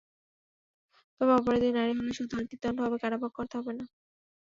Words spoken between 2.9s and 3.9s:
কারাভোগ করতে হবে না।